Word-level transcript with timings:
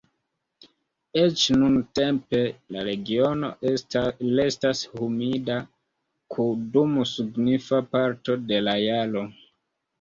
Eĉ 1.23 1.43
nuntempe, 1.63 2.39
la 2.77 2.85
regiono 2.87 3.51
restas 3.67 4.83
humida 4.95 5.61
dum 6.75 6.99
signifa 7.15 7.85
parto 7.95 8.43
de 8.51 8.67
la 8.69 8.79
jaro. 8.89 9.27